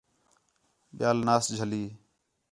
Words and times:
ٻِیال 0.97 1.17
ناس 1.27 1.43
جھلی 1.57 1.83